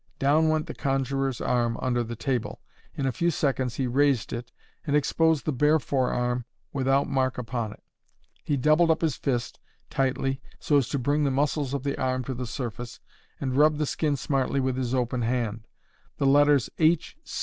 Down 0.17 0.49
went 0.49 0.65
the 0.65 0.73
conjurer's 0.73 1.39
arm 1.41 1.77
under 1.79 2.03
the 2.03 2.15
table. 2.15 2.59
In 2.95 3.05
a 3.05 3.11
few 3.11 3.29
seconds 3.29 3.75
he 3.75 3.85
raised 3.85 4.33
it 4.33 4.51
and 4.83 4.95
exposed 4.95 5.45
the 5.45 5.51
bare 5.53 5.77
forearm 5.77 6.45
without 6.73 7.05
mark 7.07 7.37
upon 7.37 7.71
it. 7.71 7.83
He 8.43 8.57
doubled 8.57 8.89
up 8.89 9.01
his 9.01 9.15
fist 9.15 9.59
tightly 9.91 10.41
so 10.57 10.77
as 10.77 10.89
to 10.89 10.97
bring 10.97 11.23
the 11.23 11.29
muscles 11.29 11.75
of 11.75 11.83
the 11.83 12.01
arm 12.01 12.23
to 12.23 12.33
the 12.33 12.47
surface, 12.47 12.99
and 13.39 13.55
rubbed 13.55 13.77
the 13.77 13.85
skin 13.85 14.17
smartly 14.17 14.59
with 14.59 14.75
his 14.75 14.95
open 14.95 15.21
hand. 15.21 15.67
The 16.17 16.25
letters 16.25 16.67
"H. 16.79 17.15